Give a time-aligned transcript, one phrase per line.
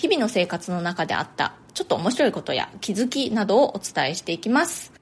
[0.00, 4.94] 日々の生活の中であったちょっと面白いことや気づきなどをお伝えしていきます。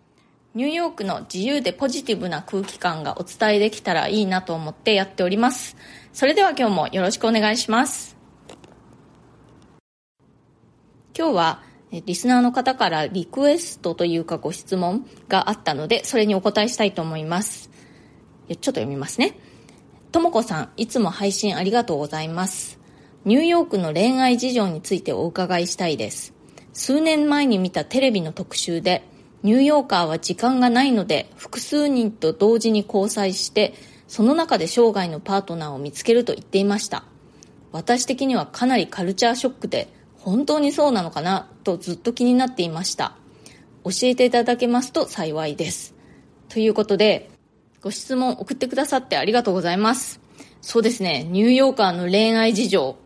[0.54, 5.76] ニューヨークの自由でポジティブな空気感がお伝えできたらいいなと思ってやっております。
[6.12, 8.16] それでは今日もよろしくお願いします。
[11.16, 17.70] 今日はリスナーの方からリクエストというかご質問があったのでそれにお答えしたいと思います。
[18.48, 19.38] ちょっと読みますね。
[20.10, 22.77] ともこさんいつも配信ありがとうございます。
[23.24, 26.32] ニューヨークの恋愛事情についてお伺いしたいです。
[26.72, 29.02] 数年前に見たテレビの特集で、
[29.42, 33.74] ニューヨーカーは時間がないので複数人と同時に交際して、
[34.06, 37.04] その中で生涯のパートナーを見つけると言っていました。
[37.72, 39.88] 私的にはかなりカルチャーショックで、
[40.20, 43.16] 本当にそうなのかなとずっと気になっていました。
[43.84, 45.94] 教えていただけますと幸いです。
[46.48, 47.30] ということで、
[47.82, 50.20] ご質問送ってくださってありがとうございます。
[50.60, 52.96] そうですね、ニューヨーカーの恋愛事情、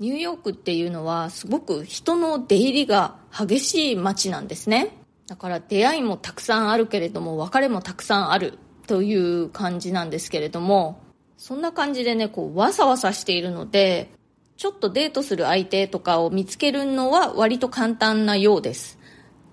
[0.00, 4.96] ニューヨークっていうのはすごく人の出入りが激しい街なんですね。
[5.26, 11.02] だから出会いもたくさんあるけれども別れもたくさんあるという感じなんですけれども、
[11.36, 14.10] そんな感じでね、こうわさわさしているので、
[14.56, 18.98] ちょっとデートする相手とかを見つけるのは割と簡単なようです。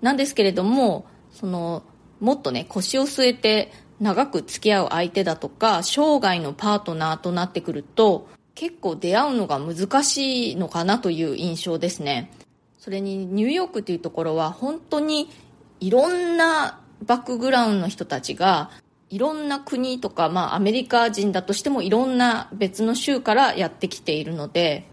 [0.00, 1.82] なんですけれども、その、
[2.20, 12.28] もっとね、腰を据えて長く付き合う相手だとか、生涯のパートナーとなってくると、結構出会うのが難しいのかなという印象ですね。
[12.76, 15.30] それにニューヨークっていうところは本当に
[15.78, 18.72] いろんなバックグラウンドの人たちが
[19.10, 24.90] いろんな国とか、まあアメリカ人だとしてもいろんな別の州からやってきているので、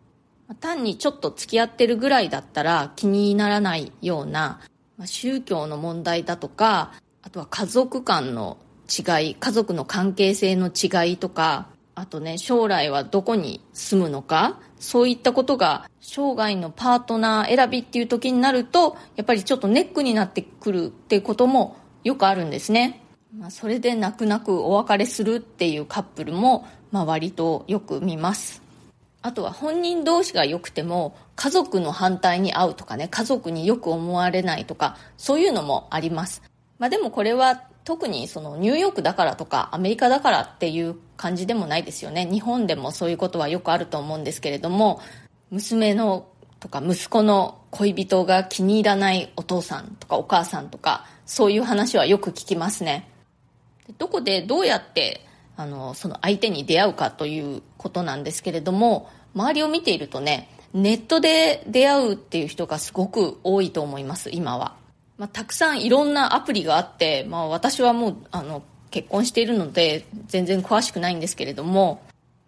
[0.59, 4.59] 単にちょっと付き合ってるぐらいだったら気にならないような、
[4.96, 6.94] まあ、宗教の問題だとか、
[7.24, 23.02] あとは家族間の違い、家族の関係性の違いとか、あとね、将来はどこに住むのか、そういったことが生涯のパートナー選びっていう時になると、やっぱりちょっとネックになってくるってこともよくあるんですね。
[23.38, 28.62] まあ、それで泣く泣くお別れするっていうカップルも、まあ、割とよく見ます。
[29.22, 36.44] あとは本人同士が良くても家族の反対に会うとかね、家族によく思われないとか、そういうのもあります。
[36.78, 42.25] まあでもこれは特にそのニューヨークだからとかアメリカだからっていう感じでもないですよね。
[42.25, 45.00] 日本でもそういうことはよくあると思うんですけれども
[45.51, 46.28] 娘の
[46.59, 53.07] とか息子の恋人が気に入らないお父さんとかお母さんとかそういう話はよく聞きますね。
[54.00, 55.23] どこでどうやって
[55.56, 64.84] あのその相手に出会うかということなんですけれども周りを見ているとねネットで出会うっていう人がすごく多いと思います今は。
[65.18, 72.02] まあ、たくさんいろんなアプリがあって、まあ、私はもうあの結婚しているので全然詳しくないんですけれども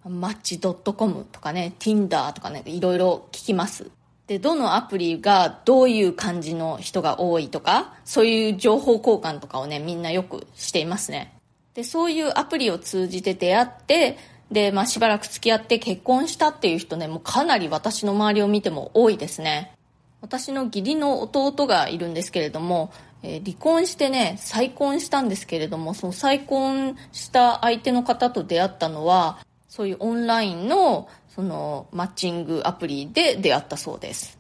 [0.04, 3.92] マッチ .com とかね Tinder とかねいろいろ聞きます。
[4.28, 11.34] でどのアプリがどういう感じの人が多いとかそういう情報交換とかをねみんなよくしていますね。
[11.74, 14.18] でそういうアプリを通じて出会って
[14.52, 19.77] で、まあ、しばらく付き合って結婚したっていう人ねもうかなり私の周りを見ても多いですね。
[20.22, 22.92] 私の義理の弟がいるんですけれども、
[23.24, 34.38] えー、離婚してね再婚したんですけれどもその再婚した相手の方と出会ったのはそういうオンラインのそのマッチングアプリで出会ったそうです。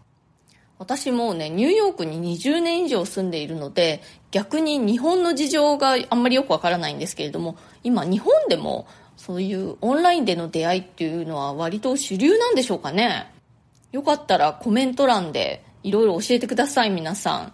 [0.79, 13.33] 私もねニューヨークに20年以上住んでいるので逆に日本の事情があんまりよくわからないんですけれども今日本でもそういうオンラインでの出会いっていうのは割と主流なんでしょうかね。
[13.91, 17.53] よかったらコメント欄でいろいろ教えてください、皆さん。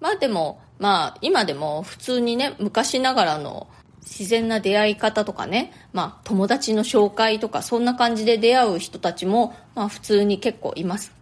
[0.00, 3.68] まあでも、まあ今でも普通にね、昔ながらの
[4.02, 11.18] 自然な出会い方とかね、まあ友達の紹介とかそんな感じで出会う人たちも、まあ普通に結構います。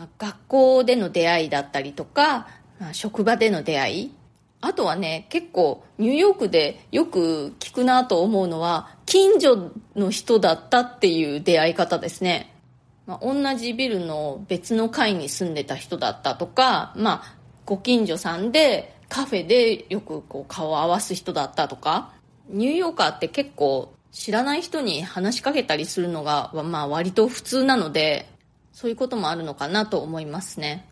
[0.00, 2.48] まあ、学校での出会いだったりとか、
[2.78, 4.14] まあ、職場での出会い。
[4.62, 12.54] あとはね、結構ニューヨークでよく聞くなと思うのは、近所の人だったっていう出会い方ですね。
[13.06, 17.34] まあ、同じビルの別の階に住んでた人だったとか、まあ、
[17.66, 22.12] ご近所さんでカフェでよくこう顔を合わす人だったとか、
[22.48, 28.28] ニューヨーカーって結構知らない人に話しかけたりするのが、まあ割と普通なので、
[28.72, 30.88] そういうこともあるのかなと思いますね。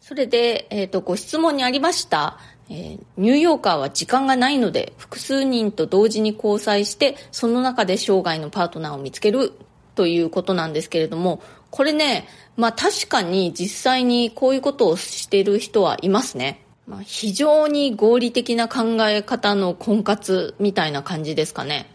[0.00, 2.38] それで、えっ、ー、と、ご質問にありました、
[2.68, 9.52] えー、ニューヨーカーは時間がないので、複数人と同時に交際して、その中で生涯のパートナーを見つける
[9.96, 16.62] ということなんですけれども、これね、まあ確かに実際にこういうことをしている人はいますね。
[16.86, 21.90] まあ、非常に合理的な考え方の婚活みたいな感じですかね。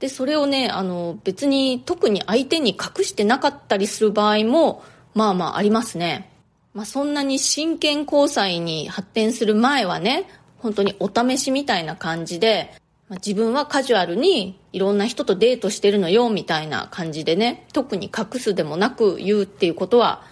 [0.00, 4.82] で、それをね、あの、別に特に相手に隠してなかったりする場合も、
[5.14, 6.30] まあまあありますね。
[6.74, 10.28] まあ、そんなに真剣交際に発展する前はね、
[10.58, 12.74] 本当にお試しみたいな感じで、
[13.08, 20.22] まあ、自分はカジュアルにいろんな人とデートしてるのよみたいな感じでね、特に隠すでもなく言うっていうことは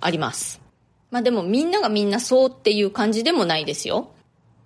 [0.00, 0.60] あります。
[1.10, 4.10] まあでもみんながみんなそうっていう感じでもないですよ。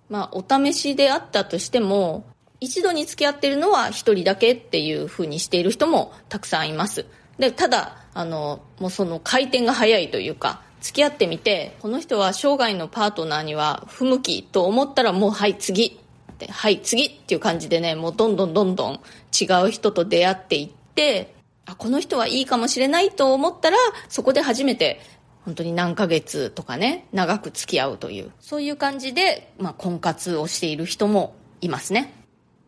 [0.09, 2.25] まあお試しであったとしても、
[2.59, 7.05] 一度に付き合ってるのは一人だけっていうふうにしている人もたくさんいます。
[7.37, 16.00] で、ただ、あの、もうその回転が早いというか、付き合ってみて、この人は生涯のパートナーには不向きと思ったらもうはい次
[16.45, 18.93] って、はい次っていう感じでね、もうどんどんどんどん
[19.39, 21.35] 違う人と出会っていって、
[21.65, 23.77] あ、この人はいいかもしれないと思ったら、
[24.09, 24.99] そこで初めて
[25.45, 32.13] 本当に何ヶ月とかね、長く付き合うという、そういう感じで、まあ、婚活をしている人もいますね。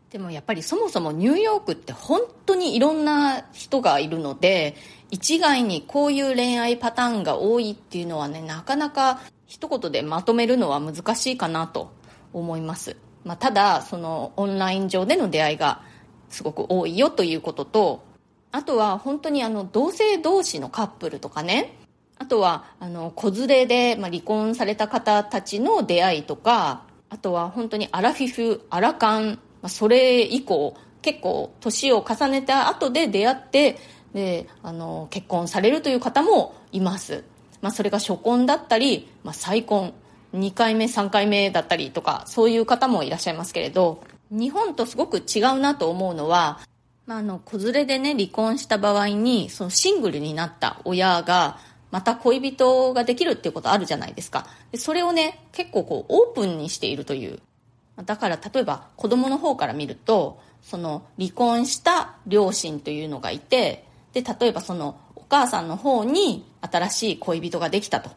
[0.10, 4.76] でもやっぱりそもそもニューヨークって本当にいろんな人がいるので、
[5.10, 11.92] 一概にこういう恋愛パターンが多いっていうのはね、なかなか一言でまとめるのは難しいかなと
[12.32, 12.96] 思います。
[13.24, 15.82] まあ、ただ、そのオンライン上での出会いが
[16.30, 18.04] すごく多いよということと、
[18.52, 21.78] あとは本当にあの同性同士のカップルとかね、
[22.18, 33.78] あとはあの子連れで、まあ、離婚された方たちの出会いとか、あとは本当にアラフィフ、アラカン、まあ、それ以降、結構年を重ねた後で出会って
[34.14, 37.24] であの結婚されるという方もいます、
[37.62, 39.94] まあ、それが初婚だったり、まあ、再婚。
[40.34, 46.60] 2回目3回目だったりとかそういう方もいらっしゃいますけれど日本とすごく違うなと思うのは、
[47.06, 51.60] まあ、あの子連れでね離婚した場合にそのシングルになった親が
[51.92, 57.40] また恋人ができるっていうことあるじゃないですかでそれをね結構こうオープンにしているという
[58.06, 68.12] だから例えば子供の方から見るとその離婚した両親というのがいてで、例えばそのお母さんの方に新しい恋人ができたと。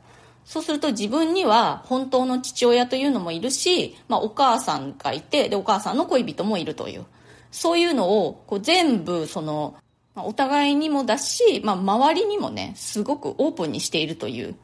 [0.47, 7.05] そうすると自分には本当の父親というのもいるし、まあお母さんがいて、で、お母さんの恋人もいるという。
[7.51, 9.75] そういうのをこう全部その、
[10.15, 14.55] お互いにもだし、まあ周りにもね、すごくオープンにしているという。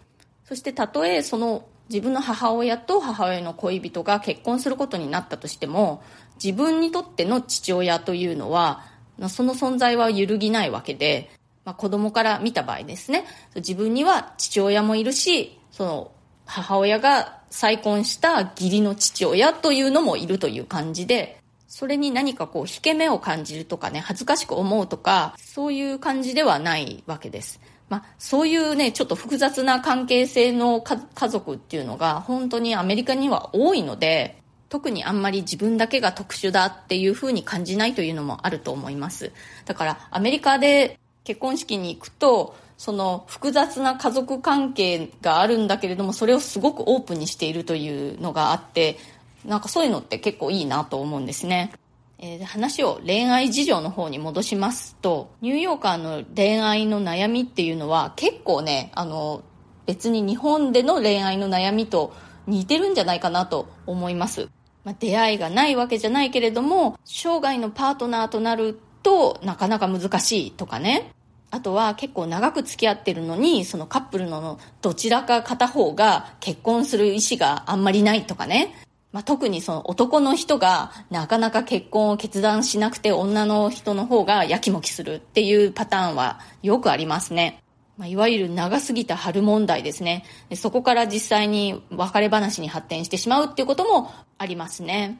[0.44, 6.02] そしてたとえその自分の母親と母親の恋人が結婚することになったとしても、
[6.42, 8.84] 自分にとっての父親というのは、
[9.28, 11.30] その存在は揺るぎないわけで、
[11.64, 13.24] まあ、子供から見た場合ですね、
[13.56, 16.12] 自分には父親もいるし、その
[16.46, 27.60] 母親が再婚した義理の父親というのもいるという感じで、それに何かこう、引け目を感じるとかね、恥ずかしく思うとか、そういう感じではないわけです。
[27.88, 34.38] まあ、そういうね、ちょっと複雑な関係性の家族っていうのが本当にアメリカには多いので、
[34.68, 39.32] 特にあんまり自分だけが特殊だっていう風に感じないというのもあると思います。
[39.66, 48.98] だからアメリカで結婚式に行くと、その複雑な家族関係があるんだけれども、それをすごくオープンにしているというのがあって、
[49.44, 51.72] なんかそういうのって結構いいなと思うんですね。
[52.18, 59.42] えー、話を恋愛事情の方に戻しますと、ニューヨーカーの恋愛の悩みっていうのは結構ね、あの、
[59.86, 62.14] 別に日本での恋愛の悩みと
[62.46, 64.48] 似てるんじゃないかなと思います。
[64.84, 71.12] まあ、出会いがないわけじゃないけれども、生涯のパートナーとなるとなかなか難しいとかね。
[71.52, 78.74] あとは結構長く付き合ってるのに、そのカップルのどちらか片方が結婚する意思があんまりないとかね。
[79.12, 87.62] まあ、特にその男の人がなかなか結婚を決断しなくて女の人の方がやきもきするっていうパターンはよくありますね。
[87.98, 90.56] まあ、いわゆる長すぎた春問題ですねで。
[90.56, 95.18] そこから実際に別れ話に発展してしまうっていうこともありますね。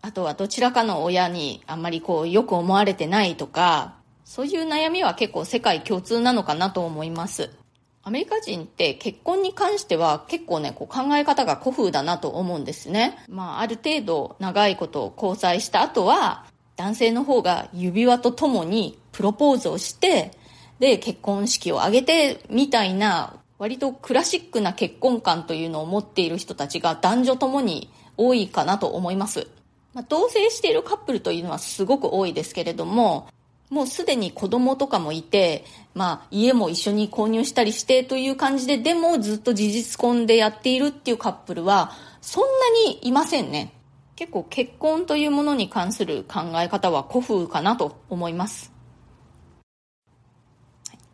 [0.00, 3.96] あとはどちらかの親にあんまりこうよく思われてないとか、
[4.34, 7.50] そういう悩みは結構世界共通なのかなと思います。
[8.02, 13.18] アメリカ人って結婚に関しては結構ね、こう考え方が古風だなと思うんですね。
[13.28, 16.46] まあ、ある程度長いこと交際した後は、
[16.76, 20.30] 男性の方が指輪とともにプロポーズをして、
[20.78, 29.48] で結婚式を挙げてみたいな割とクラシックな結婚観というのを持っている人たちが男女ともに多いかなと思います。
[29.92, 33.28] まあ、同棲しているカップルというのはすごく多いですけれども、
[33.72, 35.64] もうすでに子供とかもいて、
[35.94, 42.48] まあ家も一緒に購入したりしてという感じで、でもずっと事実婚でやっているっていうカップルは、そんな
[42.90, 43.72] にいませんね。
[44.14, 48.70] 結構結婚というものに関する考え方は古風かなと思います。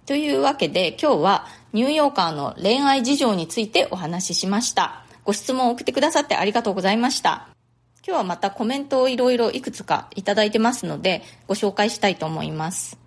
[0.05, 5.05] というわけで今日はニューヨーカーの恋愛事情についてお話ししました。
[5.23, 7.49] ご質問を送ってくださってありがとうございました。
[8.09, 12.99] 今日はまたコメントをいろいろいくつかいただいてますので、ご紹介したいと思います。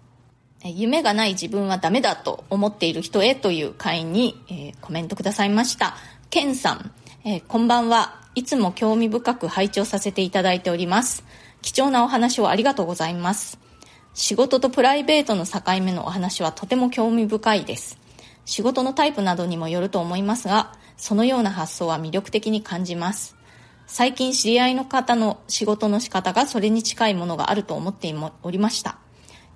[0.63, 5.95] 夢がない自分はダメだと思っている人へという会に、えー、コメントくださいました。
[6.29, 6.91] ケンさん、
[7.25, 8.21] えー、こんばんは。
[8.35, 11.23] いつも興味深く拝聴させていただいております。
[11.63, 13.57] 貴重なお話をありがとうございます。
[14.13, 17.97] 仕事とプライベートの境目のお話はとても興味深いです。
[18.45, 23.40] 仕事のタイプなどにもよると思いますが、そのような発想は魅力的に感じます。
[23.93, 28.99] 最近知り合いの方の仕事の仕方がそれに近いものがあると思っておりました。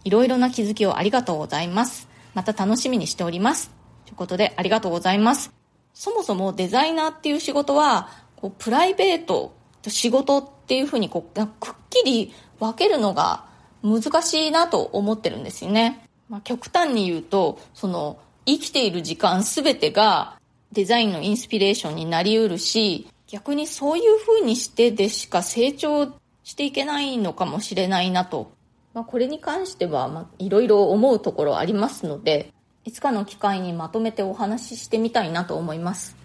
[0.03, 2.09] いろいろな気づきをありがとうございます。
[2.33, 3.71] また楽しみにしております。
[4.03, 5.53] ということでありがとうございます。
[5.93, 13.45] そもそもデザイナーっていう仕事は、こうプライベートと仕事っていうふうにこうくっきり分けるのが
[13.83, 16.09] 難しいなと思ってるんですよね。
[16.27, 20.37] まあ、極端に言うと、その生きている時間すべてが
[20.73, 26.07] デザインのインスピレーションになりうるし、逆にそういう風にしてでしか成長
[26.45, 28.53] していけないのかもしれないなと。
[28.93, 32.53] まあ、これに関しては、まあ、いろいろ思うところありますので、
[32.85, 36.15] いつかの機会にまとめてお話ししてみたいなと思います。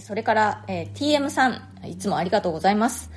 [0.00, 3.10] それから、え、TM さん、いつもありがとうございます。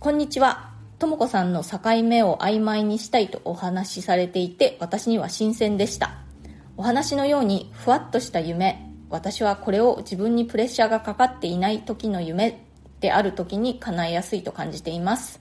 [0.00, 0.70] こんにちは。
[0.98, 6.12] ともこさんの境目を曖昧にしたいとお話しされていて、私には新鮮でした。
[6.78, 12.64] お話のように、ふわっとした夢、私はこれを自分にプレッシャーがかかっていない時の夢
[13.00, 15.40] である時に叶えやすいと感じています。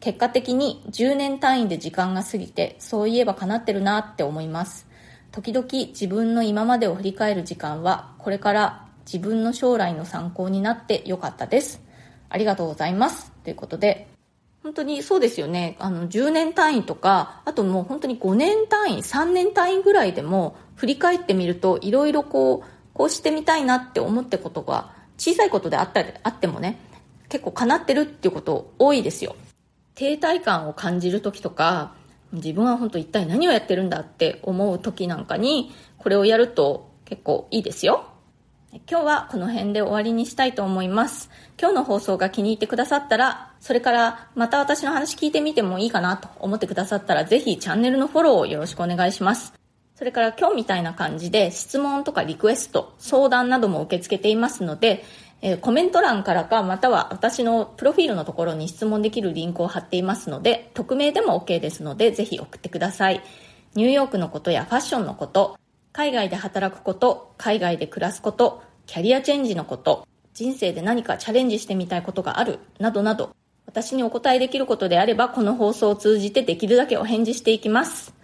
[0.00, 4.86] 結果的に10年単位で時間が過ぎてそういえば叶ってるなって思います。
[5.32, 11.82] 時々自分の今までを振り返る時間はこれから自分の将来の参考になってよかったです。
[12.28, 13.32] ありがとうございます。
[13.44, 14.08] ということで
[14.64, 15.76] 本当にそうですよね。
[15.78, 26.78] あの、10年単位とか、あともう本当に5年単位、3年単位ぐらいでも、振り返ってみると、いろいろこう、こうしてみたいなって思ったことが小さいことであったりあってもね
[27.28, 29.36] 結構叶ってるっていうこと多いですよ
[29.94, 31.94] 停滞感を感じる時とか
[32.32, 38.08] 自分は本当一体何をやってるんだって思う時なんかにこれをやると結構いいですよ
[38.90, 41.30] 今日はこの辺で終わりにしたいと思います。
[41.60, 49.63] 今日の放送が気に入ってくださったら、それからまた私の話聞いてみてもいいかなと思ってくださったら、ぜひチャンネルのフォローをよろしくお願いします。
[49.94, 55.04] それから今日みたいな感じで質問とかリクエスト、相談なども受け付けていますので、
[55.40, 63.22] えー、コメント欄からかまたは私のプロフィールのところに質問できるリンクを貼っていますので、匿名でも OK ですので、ぜひ送ってください。
[63.74, 65.56] ニューヨークのことやファッションのこと、
[65.92, 73.36] 海外で働くこと、海外で暮らすこと、キャリアチェンジのこと、人生で何かチャレンジしてみたいことがある、などなど、
[73.66, 78.23] 私にお答えできることであれば、この放送を通じてできるだけお返事していきます。